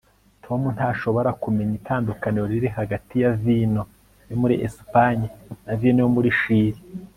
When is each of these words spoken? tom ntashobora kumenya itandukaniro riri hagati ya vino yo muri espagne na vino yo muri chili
tom 0.45 0.61
ntashobora 0.75 1.29
kumenya 1.41 1.73
itandukaniro 1.81 2.45
riri 2.51 2.69
hagati 2.77 3.13
ya 3.23 3.31
vino 3.43 3.81
yo 4.29 4.35
muri 4.41 4.55
espagne 4.67 5.27
na 5.65 5.73
vino 5.81 5.99
yo 6.05 6.09
muri 6.15 6.29
chili 6.39 6.79